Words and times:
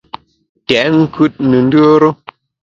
Tèt 0.67 0.87
nkùt 1.01 1.33
ne 1.49 1.57
ndùere. 1.65 2.09